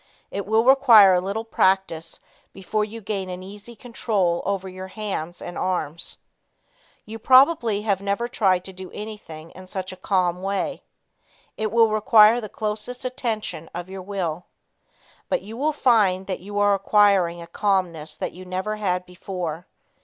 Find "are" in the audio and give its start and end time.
16.57-16.73